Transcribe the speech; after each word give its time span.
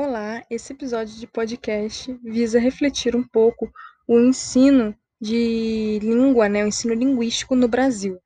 Olá, 0.00 0.44
esse 0.48 0.72
episódio 0.72 1.16
de 1.16 1.26
podcast 1.26 2.16
visa 2.22 2.60
refletir 2.60 3.16
um 3.16 3.24
pouco 3.24 3.68
o 4.06 4.20
ensino 4.20 4.94
de 5.20 5.98
língua, 6.00 6.48
né, 6.48 6.62
o 6.62 6.68
ensino 6.68 6.94
linguístico 6.94 7.56
no 7.56 7.66
Brasil. 7.66 8.16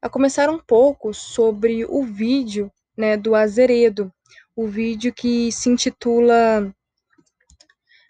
A 0.00 0.08
começar 0.08 0.48
um 0.48 0.58
pouco 0.58 1.12
sobre 1.12 1.84
o 1.84 2.02
vídeo, 2.02 2.72
né, 2.96 3.14
do 3.14 3.34
Azeredo, 3.34 4.10
o 4.56 4.66
vídeo 4.66 5.12
que 5.12 5.52
se 5.52 5.68
intitula 5.68 6.74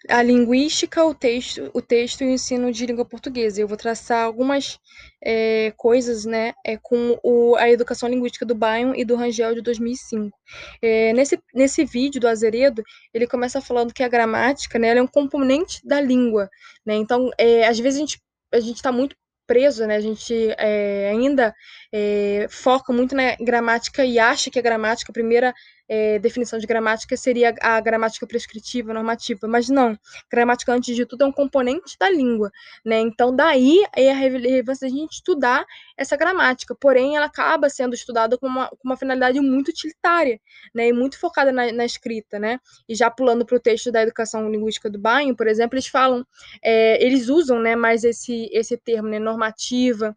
a 0.09 0.21
linguística, 0.23 1.05
o 1.05 1.13
texto, 1.13 1.69
o 1.73 1.81
texto 1.81 2.21
e 2.21 2.27
o 2.27 2.31
ensino 2.31 2.71
de 2.71 2.85
língua 2.85 3.05
portuguesa. 3.05 3.61
Eu 3.61 3.67
vou 3.67 3.77
traçar 3.77 4.25
algumas 4.25 4.79
é, 5.23 5.71
coisas, 5.77 6.25
né, 6.25 6.53
é, 6.65 6.77
com 6.77 7.19
o, 7.23 7.55
a 7.55 7.69
educação 7.69 8.09
linguística 8.09 8.45
do 8.45 8.55
Bion 8.55 8.93
e 8.95 9.05
do 9.05 9.15
Rangel 9.15 9.55
de 9.55 9.61
2005. 9.61 10.37
É, 10.81 11.13
nesse, 11.13 11.39
nesse 11.53 11.85
vídeo 11.85 12.19
do 12.19 12.27
Azeredo, 12.27 12.83
ele 13.13 13.27
começa 13.27 13.61
falando 13.61 13.93
que 13.93 14.03
a 14.03 14.07
gramática, 14.07 14.79
né, 14.79 14.97
é 14.97 15.01
um 15.01 15.07
componente 15.07 15.79
da 15.85 16.01
língua, 16.01 16.49
né, 16.85 16.95
então, 16.95 17.29
é, 17.37 17.67
às 17.67 17.79
vezes 17.79 17.97
a 17.97 18.01
gente 18.01 18.19
a 18.51 18.59
gente 18.59 18.77
está 18.77 18.91
muito 18.91 19.15
preso, 19.45 19.85
né? 19.87 19.95
A 19.95 19.99
gente 19.99 20.33
é, 20.57 21.09
ainda 21.09 21.55
é, 21.91 22.45
foca 22.49 22.93
muito 22.93 23.15
na 23.15 23.35
gramática 23.35 24.05
e 24.05 24.19
acha 24.19 24.51
que 24.51 24.59
a 24.59 24.61
gramática, 24.61 25.11
a 25.11 25.13
primeira 25.13 25.53
é, 25.89 26.19
definição 26.19 26.59
de 26.59 26.67
gramática 26.67 27.17
seria 27.17 27.53
a 27.59 27.79
gramática 27.81 28.27
prescritiva, 28.27 28.93
normativa, 28.93 29.47
mas 29.47 29.67
não. 29.67 29.97
Gramática, 30.31 30.71
antes 30.71 30.95
de 30.95 31.05
tudo, 31.05 31.23
é 31.23 31.27
um 31.27 31.31
componente 31.31 31.97
da 31.99 32.09
língua, 32.09 32.51
né? 32.85 32.99
Então, 32.99 33.35
daí 33.35 33.83
é 33.95 34.11
a 34.11 34.15
relevância 34.15 34.87
da 34.87 34.93
gente 34.93 35.13
estudar 35.13 35.65
essa 35.97 36.15
gramática, 36.15 36.75
porém, 36.75 37.15
ela 37.15 37.25
acaba 37.25 37.69
sendo 37.69 37.95
estudada 37.95 38.37
com 38.37 38.45
uma, 38.45 38.69
com 38.69 38.87
uma 38.87 38.95
finalidade 38.95 39.39
muito 39.39 39.69
utilitária, 39.69 40.39
né? 40.73 40.89
E 40.89 40.93
muito 40.93 41.19
focada 41.19 41.51
na, 41.51 41.71
na 41.71 41.85
escrita, 41.85 42.37
né? 42.37 42.59
E 42.87 42.93
já 42.93 43.09
pulando 43.09 43.43
para 43.45 43.57
o 43.57 43.59
texto 43.59 43.91
da 43.91 44.03
educação 44.03 44.49
linguística 44.49 44.89
do 44.89 44.99
Bain, 44.99 45.33
por 45.33 45.47
exemplo, 45.47 45.75
eles 45.75 45.87
falam, 45.87 46.25
é, 46.63 47.03
eles 47.03 47.29
usam, 47.29 47.59
né, 47.59 47.75
mais 47.75 48.03
esse, 48.03 48.47
esse 48.51 48.77
termo, 48.77 49.09
né, 49.09 49.17
normativa, 49.17 50.15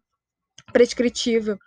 prescritiva. 0.71 1.57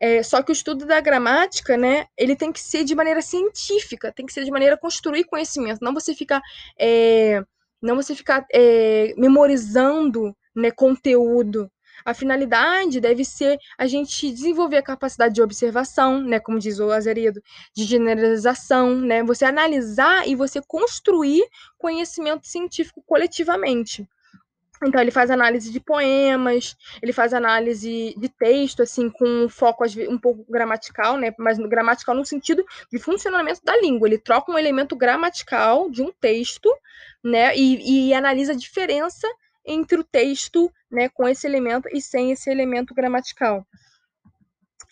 É, 0.00 0.22
só 0.22 0.42
que 0.42 0.50
o 0.50 0.52
estudo 0.52 0.86
da 0.86 1.00
gramática, 1.00 1.76
né, 1.76 2.06
ele 2.16 2.36
tem 2.36 2.52
que 2.52 2.60
ser 2.60 2.84
de 2.84 2.94
maneira 2.94 3.22
científica, 3.22 4.12
tem 4.12 4.26
que 4.26 4.32
ser 4.32 4.44
de 4.44 4.50
maneira 4.50 4.74
a 4.74 4.78
construir 4.78 5.24
conhecimento, 5.24 5.82
não 5.82 5.94
você 5.94 6.14
ficar, 6.14 6.40
é, 6.78 7.42
não 7.82 7.96
você 7.96 8.14
ficar 8.14 8.46
é, 8.52 9.14
memorizando, 9.16 10.34
né, 10.54 10.70
conteúdo. 10.70 11.70
A 12.04 12.12
finalidade 12.12 13.00
deve 13.00 13.24
ser 13.24 13.58
a 13.78 13.86
gente 13.86 14.30
desenvolver 14.30 14.76
a 14.76 14.82
capacidade 14.82 15.34
de 15.34 15.42
observação, 15.42 16.20
né, 16.20 16.38
como 16.38 16.58
diz 16.58 16.78
o 16.78 16.90
Azeredo, 16.90 17.42
de 17.74 17.84
generalização, 17.84 18.94
né, 18.94 19.22
você 19.22 19.44
analisar 19.44 20.26
e 20.28 20.34
você 20.34 20.60
construir 20.66 21.44
conhecimento 21.78 22.46
científico 22.46 23.02
coletivamente. 23.06 24.06
Então, 24.86 25.00
ele 25.00 25.10
faz 25.10 25.30
análise 25.30 25.72
de 25.72 25.80
poemas, 25.80 26.76
ele 27.02 27.12
faz 27.12 27.32
análise 27.32 28.14
de 28.16 28.28
texto, 28.28 28.82
assim, 28.82 29.08
com 29.08 29.24
um 29.24 29.48
foco 29.48 29.84
um 30.08 30.18
pouco 30.18 30.44
gramatical, 30.48 31.16
né? 31.16 31.34
Mas 31.38 31.58
gramatical 31.58 32.14
no 32.14 32.24
sentido 32.24 32.64
de 32.90 32.98
funcionamento 32.98 33.60
da 33.64 33.76
língua. 33.80 34.08
Ele 34.08 34.18
troca 34.18 34.52
um 34.52 34.58
elemento 34.58 34.94
gramatical 34.94 35.90
de 35.90 36.02
um 36.02 36.12
texto, 36.12 36.68
né? 37.22 37.56
E, 37.56 38.08
e 38.08 38.14
analisa 38.14 38.52
a 38.52 38.56
diferença 38.56 39.26
entre 39.64 39.98
o 39.98 40.04
texto, 40.04 40.70
né, 40.90 41.08
com 41.08 41.26
esse 41.26 41.46
elemento 41.46 41.88
e 41.92 42.00
sem 42.00 42.32
esse 42.32 42.50
elemento 42.50 42.94
gramatical. 42.94 43.66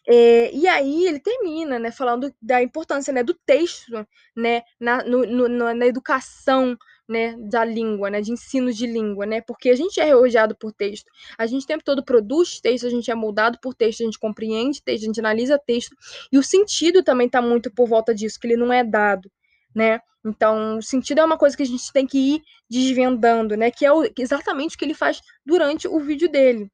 É, 0.09 0.53
e 0.53 0.67
aí 0.67 1.05
ele 1.07 1.21
termina, 1.21 1.79
né, 1.79 1.93
falando 1.93 2.35
da 2.41 2.61
importância, 2.63 3.13
né, 3.13 3.23
do 3.23 3.35
texto, 3.35 4.07
né, 4.35 4.63
na, 4.81 5.05
no, 5.05 5.25
no, 5.27 5.75
na 5.75 5.87
educação, 5.87 6.77
né, 7.13 7.37
da 7.39 7.65
língua, 7.65 8.11
né, 8.11 8.21
de 8.21 8.33
ensino 8.33 8.73
de 8.73 8.87
língua, 8.87 9.27
né, 9.27 9.41
porque 9.41 9.71
a 9.71 9.77
gente 9.77 10.01
é 10.01 10.13
rodeado 10.13 10.57
por 10.57 10.73
texto, 10.73 11.07
a 11.39 11.47
gente 11.47 11.65
o 11.65 11.67
tempo 11.67 11.85
todo 11.85 12.03
produz 12.03 12.61
texto, 12.61 12.87
a 12.87 12.91
gente 12.91 13.11
é 13.11 13.15
moldado 13.15 13.59
por 13.61 13.75
texto, 13.75 14.01
a 14.01 14.05
gente 14.07 14.19
compreende 14.19 14.83
texto, 14.83 15.05
a 15.05 15.07
gente 15.07 15.21
analisa 15.21 15.59
texto, 15.59 15.95
e 16.33 16.39
o 16.39 16.43
sentido 16.43 17.03
também 17.03 17.27
está 17.27 17.43
muito 17.43 17.71
por 17.71 17.87
volta 17.87 18.15
disso, 18.15 18.41
que 18.41 18.47
ele 18.47 18.57
não 18.57 18.73
é 18.73 18.83
dado, 18.83 19.31
né, 19.75 20.01
então 20.25 20.79
o 20.79 20.83
sentido 20.83 21.21
é 21.21 21.25
uma 21.25 21.39
coisa 21.39 21.57
que 21.57 21.63
a 21.63 21.67
gente 21.67 21.93
tem 21.93 22.07
que 22.07 22.19
ir 22.19 22.43
desvendando, 22.69 23.57
né, 23.57 23.71
que 23.71 23.85
é 23.85 23.93
o, 23.93 24.03
exatamente 24.19 24.75
o 24.75 24.79
que 24.79 24.85
ele 24.85 24.95
faz 24.95 25.21
durante 25.45 25.87
o 25.87 26.01
vídeo 26.01 26.29
dele. 26.29 26.71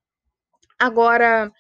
Agora, 0.79 1.51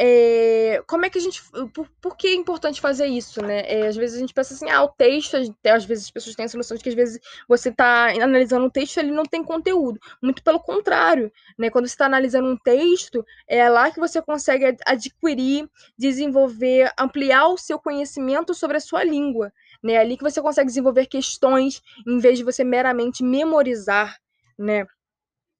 é, 0.00 0.80
como 0.86 1.04
é 1.04 1.10
que 1.10 1.18
a 1.18 1.20
gente. 1.20 1.42
Por, 1.74 1.88
por, 2.00 2.16
que 2.16 2.28
é 2.28 2.34
importante 2.34 2.80
fazer 2.80 3.06
isso, 3.06 3.42
né? 3.42 3.62
É, 3.66 3.88
às 3.88 3.96
vezes 3.96 4.16
a 4.16 4.20
gente 4.20 4.32
pensa 4.32 4.54
assim, 4.54 4.70
ah, 4.70 4.84
o 4.84 4.88
texto, 4.88 5.36
às 5.36 5.84
vezes 5.84 6.04
as 6.04 6.10
pessoas 6.12 6.36
têm 6.36 6.44
a 6.44 6.48
solução 6.48 6.76
de 6.76 6.84
que 6.84 6.88
às 6.88 6.94
vezes 6.94 7.20
você 7.48 7.70
está 7.70 8.10
analisando 8.10 8.64
um 8.64 8.70
texto 8.70 8.98
ele 8.98 9.10
não 9.10 9.24
tem 9.24 9.42
conteúdo. 9.42 9.98
Muito 10.22 10.40
pelo 10.44 10.60
contrário, 10.60 11.32
né? 11.58 11.68
Quando 11.68 11.88
você 11.88 11.94
está 11.94 12.06
analisando 12.06 12.48
um 12.48 12.56
texto, 12.56 13.26
é 13.48 13.68
lá 13.68 13.90
que 13.90 13.98
você 13.98 14.22
consegue 14.22 14.76
adquirir, 14.86 15.68
desenvolver, 15.98 16.92
ampliar 16.96 17.48
o 17.48 17.58
seu 17.58 17.76
conhecimento 17.80 18.54
sobre 18.54 18.76
a 18.76 18.80
sua 18.80 19.02
língua. 19.02 19.52
Né? 19.82 19.94
É 19.94 19.98
ali 19.98 20.16
que 20.16 20.22
você 20.22 20.40
consegue 20.40 20.68
desenvolver 20.68 21.06
questões, 21.06 21.82
em 22.06 22.18
vez 22.20 22.38
de 22.38 22.44
você 22.44 22.62
meramente 22.62 23.24
memorizar, 23.24 24.16
né? 24.56 24.86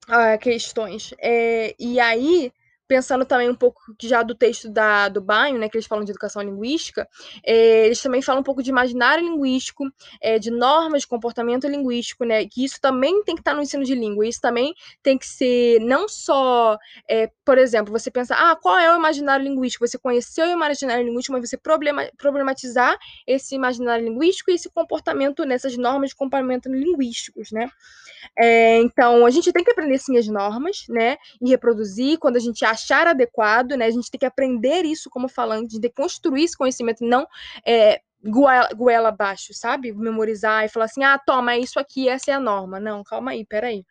Ah, 0.07 0.39
questões. 0.39 1.13
É, 1.19 1.75
e 1.77 1.99
aí 1.99 2.53
pensando 2.89 3.27
também 3.27 3.51
um 3.51 3.55
pouco 3.55 3.79
já 4.03 4.23
do 4.23 4.35
texto 4.35 4.71
da, 4.71 5.09
do 5.11 5.21
Banho, 5.21 5.59
né, 5.59 5.69
que 5.69 5.77
eles 5.77 5.87
falam 5.87 6.05
de 6.05 6.11
educação 6.11 6.41
linguística, 6.43 7.07
é, 7.47 7.87
eles 7.87 8.01
também 8.01 8.23
falam 8.23 8.41
um 8.41 8.45
pouco 8.45 8.63
de 8.63 8.71
imaginário 8.71 9.23
linguístico, 9.23 9.85
é, 10.23 10.39
de 10.39 10.51
normas 10.51 11.03
de 11.03 11.07
comportamento 11.07 11.69
linguístico, 11.69 12.25
né, 12.25 12.47
que 12.47 12.65
isso 12.65 12.81
também 12.81 13.23
tem 13.25 13.35
que 13.35 13.43
estar 13.43 13.53
no 13.53 13.61
ensino 13.63 13.85
de 13.85 13.95
língua, 13.95 14.27
isso 14.27 14.41
também 14.41 14.75
tem 15.03 15.19
que 15.19 15.27
ser 15.27 15.79
não 15.81 16.09
só, 16.09 16.79
é, 17.09 17.31
por 17.45 17.59
exemplo, 17.59 17.93
você 17.93 18.11
pensar, 18.11 18.37
ah, 18.39 18.57
qual 18.57 18.79
é 18.79 18.91
o 18.93 18.97
imaginário 18.97 19.45
linguístico? 19.45 19.87
Você 19.87 19.99
conheceu 19.99 20.47
o 20.47 20.51
imaginário 20.51 21.05
linguístico, 21.05 21.35
mas 21.39 21.49
você 21.49 21.59
problema, 21.59 22.09
problematizar 22.17 22.97
esse 23.27 23.55
imaginário 23.55 24.05
linguístico 24.07 24.51
e 24.51 24.55
esse 24.55 24.71
comportamento 24.71 25.45
nessas 25.45 25.77
normas 25.77 26.11
de 26.11 26.17
comportamento 26.17 26.71
linguísticos, 26.71 27.53
né. 27.53 27.69
Então, 28.81 29.27
a 29.27 29.31
gente 29.31 29.53
tem 29.53 29.63
que 29.63 29.71
aprender 29.71 29.99
sim 29.99 30.17
as 30.17 30.27
normas, 30.27 30.85
né, 30.89 31.19
e 31.41 31.51
reproduzir 31.51 32.19
quando 32.19 32.37
a 32.37 32.41
gente 32.41 32.65
acha 32.65 32.78
achar 32.79 33.07
adequado, 33.07 33.73
né? 33.73 33.87
A 33.87 33.91
gente 33.91 34.11
tem 34.11 34.19
que 34.19 34.27
aprender 34.27 34.85
isso 34.85 35.11
como 35.11 35.29
falante, 35.29 35.79
de 35.79 35.91
construir 35.91 36.45
esse 36.45 36.57
conhecimento, 36.57 37.05
não 37.05 37.27
é, 37.67 38.01
goela, 38.25 38.69
goela 38.75 39.09
abaixo, 39.09 39.53
sabe? 39.55 39.93
Memorizar 39.93 40.65
e 40.65 40.69
falar 40.69 40.87
assim, 40.87 41.05
ah, 41.05 41.19
toma, 41.19 41.55
é 41.55 41.59
isso 41.59 41.79
aqui, 41.79 42.09
essa 42.09 42.31
é 42.31 42.35
a 42.35 42.41
norma. 42.41 42.81
Não, 42.81 43.03
calma 43.03 43.33
aí, 43.33 43.45
peraí. 43.45 43.85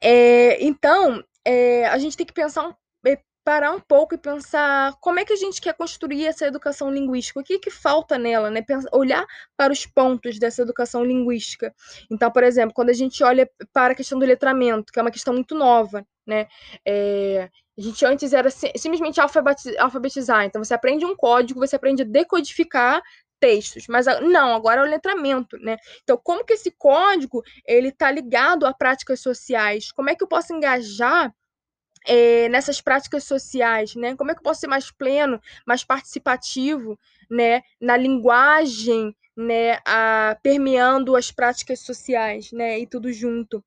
É, 0.00 0.62
então, 0.64 1.22
é, 1.44 1.86
a 1.88 1.98
gente 1.98 2.16
tem 2.16 2.26
que 2.26 2.32
pensar 2.32 2.74
é, 3.06 3.18
parar 3.44 3.72
um 3.72 3.80
pouco 3.80 4.14
e 4.14 4.18
pensar 4.18 4.94
como 5.00 5.18
é 5.18 5.24
que 5.24 5.32
a 5.32 5.36
gente 5.36 5.60
quer 5.60 5.74
construir 5.74 6.26
essa 6.26 6.46
educação 6.46 6.90
linguística, 6.90 7.40
o 7.40 7.44
que, 7.44 7.58
que 7.58 7.70
falta 7.70 8.18
nela, 8.18 8.50
né? 8.50 8.62
Pensar, 8.62 8.88
olhar 8.92 9.26
para 9.56 9.72
os 9.72 9.86
pontos 9.86 10.38
dessa 10.38 10.62
educação 10.62 11.04
linguística. 11.04 11.74
Então, 12.10 12.30
por 12.30 12.44
exemplo, 12.44 12.74
quando 12.74 12.90
a 12.90 12.94
gente 12.94 13.22
olha 13.22 13.48
para 13.72 13.92
a 13.92 13.96
questão 13.96 14.18
do 14.18 14.26
letramento, 14.26 14.92
que 14.92 14.98
é 14.98 15.02
uma 15.02 15.10
questão 15.10 15.34
muito 15.34 15.54
nova, 15.54 16.06
né? 16.30 16.46
É, 16.86 17.50
a 17.76 17.80
gente 17.82 18.04
antes 18.06 18.32
era 18.32 18.48
simplesmente 18.50 19.20
alfabetizar, 19.20 20.44
então 20.44 20.62
você 20.62 20.74
aprende 20.74 21.04
um 21.04 21.16
código, 21.16 21.60
você 21.60 21.76
aprende 21.76 22.02
a 22.02 22.06
decodificar 22.06 23.02
textos, 23.40 23.86
mas 23.88 24.06
não, 24.22 24.54
agora 24.54 24.82
é 24.82 24.84
o 24.84 24.90
letramento, 24.90 25.56
né? 25.58 25.78
Então, 26.02 26.20
como 26.22 26.44
que 26.44 26.52
esse 26.52 26.70
código 26.70 27.42
ele 27.66 27.88
está 27.88 28.10
ligado 28.10 28.66
a 28.66 28.74
práticas 28.74 29.20
sociais? 29.20 29.90
Como 29.90 30.10
é 30.10 30.14
que 30.14 30.22
eu 30.22 30.28
posso 30.28 30.52
engajar 30.52 31.34
é, 32.06 32.48
nessas 32.48 32.80
práticas 32.80 33.24
sociais, 33.24 33.94
né? 33.94 34.14
Como 34.14 34.30
é 34.30 34.34
que 34.34 34.40
eu 34.40 34.44
posso 34.44 34.60
ser 34.60 34.66
mais 34.66 34.90
pleno, 34.90 35.40
mais 35.66 35.84
participativo, 35.84 36.98
né? 37.30 37.62
Na 37.80 37.96
linguagem, 37.96 39.14
né? 39.36 39.78
A, 39.86 40.36
permeando 40.42 41.16
as 41.16 41.30
práticas 41.30 41.80
sociais, 41.80 42.52
né? 42.52 42.78
E 42.78 42.86
tudo 42.86 43.12
junto. 43.12 43.64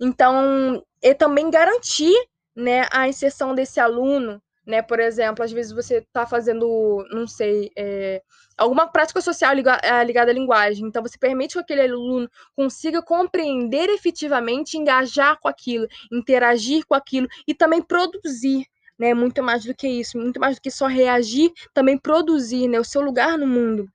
Então, 0.00 0.84
e 1.02 1.14
também 1.14 1.50
garantir, 1.50 2.16
né? 2.56 2.86
A 2.90 3.08
inserção 3.08 3.54
desse 3.54 3.80
aluno 3.80 4.42
né? 4.66 4.82
Por 4.82 4.98
exemplo, 5.00 5.44
às 5.44 5.52
vezes 5.52 5.72
você 5.72 5.98
está 5.98 6.26
fazendo, 6.26 7.06
não 7.10 7.26
sei, 7.26 7.70
é, 7.76 8.22
alguma 8.56 8.86
prática 8.86 9.20
social 9.20 9.52
é, 9.82 10.04
ligada 10.04 10.30
à 10.30 10.34
linguagem. 10.34 10.86
Então, 10.86 11.02
você 11.02 11.18
permite 11.18 11.54
que 11.54 11.58
aquele 11.58 11.82
aluno 11.82 12.28
consiga 12.56 13.02
compreender 13.02 13.90
efetivamente, 13.90 14.78
engajar 14.78 15.38
com 15.40 15.48
aquilo, 15.48 15.86
interagir 16.10 16.84
com 16.86 16.94
aquilo 16.94 17.28
e 17.46 17.54
também 17.54 17.82
produzir. 17.82 18.66
Né, 18.98 19.12
muito 19.12 19.42
mais 19.42 19.64
do 19.64 19.74
que 19.74 19.88
isso, 19.88 20.16
muito 20.16 20.38
mais 20.38 20.56
do 20.56 20.62
que 20.62 20.70
só 20.70 20.86
reagir, 20.86 21.52
também 21.72 21.98
produzir 21.98 22.68
né, 22.68 22.78
o 22.78 22.84
seu 22.84 23.00
lugar 23.00 23.36
no 23.36 23.46
mundo. 23.46 23.88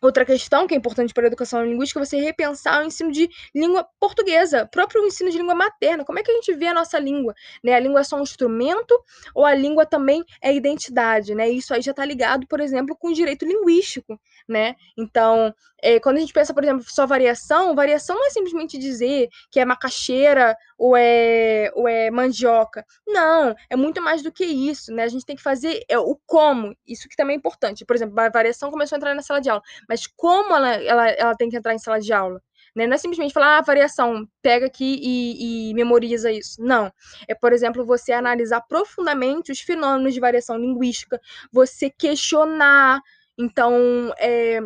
Outra 0.00 0.24
questão 0.24 0.66
que 0.66 0.74
é 0.74 0.76
importante 0.76 1.12
para 1.12 1.24
a 1.24 1.26
educação 1.26 1.64
linguística 1.64 2.00
é 2.00 2.04
você 2.04 2.20
repensar 2.20 2.80
o 2.80 2.86
ensino 2.86 3.10
de 3.10 3.28
língua 3.54 3.86
portuguesa, 3.98 4.66
próprio 4.66 5.04
ensino 5.04 5.30
de 5.30 5.38
língua 5.38 5.54
materna. 5.54 6.04
Como 6.04 6.18
é 6.18 6.22
que 6.22 6.30
a 6.30 6.34
gente 6.34 6.54
vê 6.54 6.68
a 6.68 6.74
nossa 6.74 6.98
língua? 6.98 7.34
Né? 7.64 7.72
A 7.72 7.80
língua 7.80 8.00
é 8.00 8.04
só 8.04 8.16
um 8.16 8.22
instrumento 8.22 8.94
ou 9.34 9.44
a 9.44 9.54
língua 9.54 9.84
também 9.84 10.24
é 10.40 10.54
identidade? 10.54 11.34
Né? 11.34 11.48
Isso 11.50 11.74
aí 11.74 11.82
já 11.82 11.90
está 11.90 12.04
ligado, 12.04 12.46
por 12.46 12.60
exemplo, 12.60 12.96
com 12.96 13.08
o 13.08 13.14
direito 13.14 13.44
linguístico. 13.44 14.20
Né? 14.46 14.76
Então, 14.96 15.52
é, 15.82 16.00
quando 16.00 16.16
a 16.16 16.20
gente 16.20 16.32
pensa, 16.32 16.52
por 16.52 16.62
exemplo, 16.64 16.84
só 16.88 17.06
variação, 17.06 17.74
variação 17.74 18.16
não 18.16 18.26
é 18.26 18.30
simplesmente 18.30 18.78
dizer 18.78 19.28
que 19.50 19.60
é 19.60 19.64
macaxeira 19.64 20.56
ou 20.76 20.96
é, 20.96 21.70
ou 21.74 21.88
é 21.88 22.10
mandioca. 22.10 22.84
Não, 23.06 23.54
é 23.70 23.76
muito 23.76 24.02
mais 24.02 24.22
do 24.22 24.32
que 24.32 24.44
isso, 24.44 24.92
né? 24.92 25.04
A 25.04 25.08
gente 25.08 25.24
tem 25.24 25.36
que 25.36 25.42
fazer 25.42 25.84
é, 25.88 25.98
o 25.98 26.18
como, 26.26 26.74
isso 26.86 27.08
que 27.08 27.16
também 27.16 27.34
é 27.34 27.38
importante. 27.38 27.84
Por 27.84 27.96
exemplo, 27.96 28.18
a 28.20 28.28
variação 28.28 28.70
começou 28.70 28.96
a 28.96 28.98
entrar 28.98 29.14
na 29.14 29.22
sala 29.22 29.40
de 29.40 29.50
aula, 29.50 29.62
mas 29.88 30.06
como 30.06 30.54
ela, 30.54 30.74
ela, 30.74 31.08
ela 31.10 31.34
tem 31.36 31.48
que 31.48 31.56
entrar 31.56 31.74
em 31.74 31.78
sala 31.78 32.00
de 32.00 32.12
aula? 32.12 32.42
Né? 32.74 32.86
Não 32.86 32.94
é 32.94 32.98
simplesmente 32.98 33.34
falar, 33.34 33.58
ah, 33.58 33.60
variação, 33.60 34.28
pega 34.42 34.66
aqui 34.66 35.00
e, 35.02 35.70
e 35.70 35.74
memoriza 35.74 36.30
isso. 36.30 36.62
Não. 36.62 36.92
É, 37.26 37.34
por 37.34 37.52
exemplo, 37.52 37.84
você 37.84 38.12
analisar 38.12 38.60
profundamente 38.62 39.52
os 39.52 39.60
fenômenos 39.60 40.14
de 40.14 40.20
variação 40.20 40.56
linguística, 40.56 41.20
você 41.52 41.90
questionar. 41.90 43.00
Então, 43.38 44.12
é, 44.18 44.60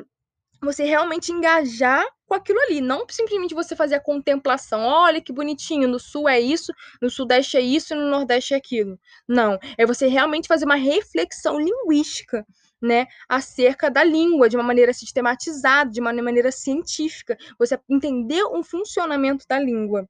você 0.63 0.85
realmente 0.85 1.33
engajar 1.33 2.05
com 2.27 2.35
aquilo 2.35 2.59
ali, 2.61 2.81
não 2.81 3.05
simplesmente 3.11 3.55
você 3.55 3.77
fazer 3.77 3.97
a 3.97 4.01
contemplação. 4.01 4.81
Olha 4.83 5.21
que 5.21 5.33
bonitinho, 5.33 5.89
no 5.89 5.99
sul 5.99 6.29
é 6.29 6.41
isso, 6.41 6.73
no 7.01 7.11
sudeste 7.11 7.57
é 7.57 7.61
isso 7.61 7.95
no 7.95 8.09
nordeste 8.09 8.55
é 8.55 8.57
aquilo. 8.57 8.99
Não, 9.29 9.59
é 9.77 9.85
você 9.85 10.07
realmente 10.07 10.49
fazer 10.49 10.65
uma 10.65 10.77
reflexão 10.77 11.59
linguística, 11.59 12.47
né, 12.81 13.07
acerca 13.29 13.91
da 13.91 14.03
língua 14.03 14.49
de 14.49 14.57
uma 14.57 14.65
maneira 14.65 14.93
sistematizada, 14.93 15.91
de 15.91 16.01
uma 16.01 16.13
maneira 16.13 16.51
científica, 16.51 17.37
você 17.59 17.79
entender 17.89 18.45
um 18.47 18.65
funcionamento 18.65 19.45
da 19.49 19.59
língua, 19.59 20.09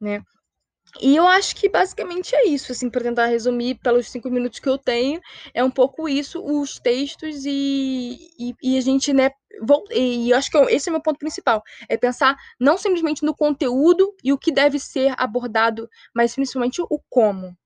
né? 0.00 0.22
E 1.00 1.14
eu 1.14 1.26
acho 1.26 1.54
que 1.56 1.68
basicamente 1.68 2.34
é 2.34 2.46
isso, 2.46 2.72
assim, 2.72 2.88
para 2.88 3.02
tentar 3.02 3.26
resumir 3.26 3.74
pelos 3.82 4.08
cinco 4.08 4.30
minutos 4.30 4.60
que 4.60 4.68
eu 4.68 4.78
tenho, 4.78 5.20
é 5.52 5.62
um 5.62 5.70
pouco 5.70 6.08
isso, 6.08 6.42
os 6.42 6.78
textos 6.78 7.44
e, 7.44 8.30
e, 8.38 8.54
e 8.62 8.78
a 8.78 8.80
gente, 8.80 9.12
né, 9.12 9.30
vou, 9.62 9.84
e 9.90 10.30
eu 10.30 10.36
acho 10.36 10.50
que 10.50 10.58
esse 10.74 10.88
é 10.88 10.92
o 10.92 10.94
meu 10.94 11.02
ponto 11.02 11.18
principal, 11.18 11.62
é 11.88 11.96
pensar 11.96 12.36
não 12.58 12.76
simplesmente 12.76 13.24
no 13.24 13.34
conteúdo 13.34 14.14
e 14.22 14.32
o 14.32 14.38
que 14.38 14.52
deve 14.52 14.78
ser 14.78 15.14
abordado, 15.16 15.88
mas 16.14 16.34
principalmente 16.34 16.80
o 16.82 17.00
como. 17.08 17.56